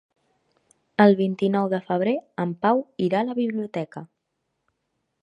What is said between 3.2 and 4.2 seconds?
a la biblioteca.